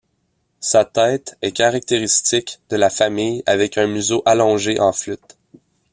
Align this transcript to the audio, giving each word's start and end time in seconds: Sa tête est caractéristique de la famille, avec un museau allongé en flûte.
Sa 0.61 0.83
tête 0.83 1.37
est 1.43 1.51
caractéristique 1.51 2.59
de 2.69 2.75
la 2.75 2.89
famille, 2.89 3.43
avec 3.45 3.77
un 3.77 3.85
museau 3.85 4.23
allongé 4.25 4.79
en 4.79 4.91
flûte. 4.93 5.37